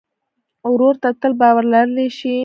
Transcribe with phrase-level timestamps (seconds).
[0.73, 2.35] ورور ته تل باور لرلی شې.